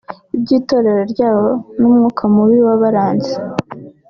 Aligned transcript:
iby’itorero 0.35 1.01
ryabo 1.13 1.49
n’umwuka 1.79 2.23
mubi 2.33 2.57
wabaranze 2.67 3.31